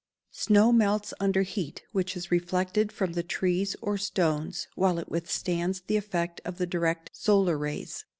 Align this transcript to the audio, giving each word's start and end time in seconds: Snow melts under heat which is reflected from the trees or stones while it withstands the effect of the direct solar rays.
Snow 0.31 0.71
melts 0.71 1.13
under 1.19 1.43
heat 1.43 1.83
which 1.91 2.17
is 2.17 2.31
reflected 2.31 2.91
from 2.91 3.13
the 3.13 3.21
trees 3.21 3.75
or 3.83 3.99
stones 3.99 4.67
while 4.73 4.97
it 4.97 5.09
withstands 5.09 5.81
the 5.81 5.95
effect 5.95 6.41
of 6.43 6.57
the 6.57 6.65
direct 6.65 7.11
solar 7.13 7.55
rays. 7.55 8.03